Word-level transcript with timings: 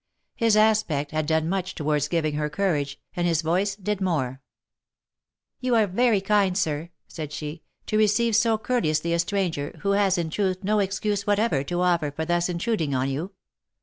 His 0.35 0.57
aspect 0.57 1.11
had 1.11 1.27
done 1.27 1.47
much 1.47 1.75
towards 1.75 2.07
giving 2.07 2.33
her 2.33 2.49
courage, 2.49 2.99
and 3.15 3.27
his 3.27 3.43
voice 3.43 3.75
did 3.75 4.01
more." 4.01 4.41
You 5.61 5.75
are 5.75 5.85
very 5.85 6.21
kind 6.21 6.57
sir," 6.57 6.89
said 7.07 7.31
she," 7.31 7.61
to 7.85 7.99
receive 7.99 8.35
so 8.35 8.57
courteously 8.57 9.13
a 9.13 9.19
stranger, 9.19 9.77
who 9.83 9.91
has 9.91 10.17
in 10.17 10.31
truth 10.31 10.63
no 10.63 10.79
excuse 10.79 11.27
whatever 11.27 11.63
to 11.65 11.81
offer 11.81 12.09
for 12.09 12.25
thus 12.25 12.49
intrud 12.49 12.81
ing 12.81 12.95
on 12.95 13.11
you. 13.11 13.33